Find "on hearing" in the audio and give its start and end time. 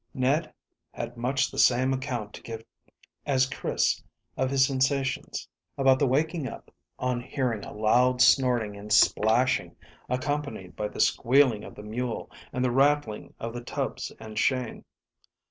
6.97-7.63